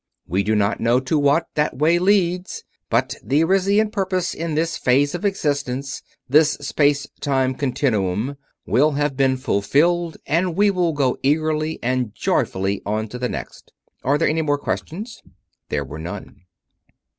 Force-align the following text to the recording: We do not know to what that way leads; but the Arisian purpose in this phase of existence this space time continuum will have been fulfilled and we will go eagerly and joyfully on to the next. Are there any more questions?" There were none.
We 0.25 0.41
do 0.41 0.55
not 0.55 0.79
know 0.79 0.99
to 1.01 1.19
what 1.19 1.45
that 1.53 1.77
way 1.77 1.99
leads; 1.99 2.63
but 2.89 3.13
the 3.23 3.43
Arisian 3.43 3.91
purpose 3.91 4.33
in 4.33 4.55
this 4.55 4.75
phase 4.75 5.13
of 5.13 5.23
existence 5.23 6.01
this 6.27 6.53
space 6.53 7.05
time 7.19 7.53
continuum 7.53 8.35
will 8.65 8.93
have 8.93 9.15
been 9.15 9.37
fulfilled 9.37 10.17
and 10.25 10.55
we 10.55 10.71
will 10.71 10.93
go 10.93 11.19
eagerly 11.21 11.77
and 11.83 12.15
joyfully 12.15 12.81
on 12.83 13.09
to 13.09 13.19
the 13.19 13.29
next. 13.29 13.73
Are 14.03 14.17
there 14.17 14.27
any 14.27 14.41
more 14.41 14.57
questions?" 14.57 15.21
There 15.69 15.85
were 15.85 15.99
none. 15.99 16.45